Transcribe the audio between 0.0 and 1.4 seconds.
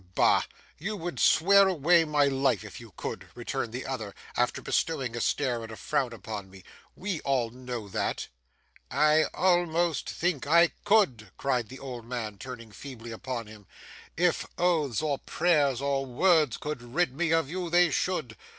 'Bah! You would